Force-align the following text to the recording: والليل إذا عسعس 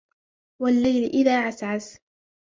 والليل 0.61 1.03
إذا 1.05 1.47
عسعس 1.47 1.99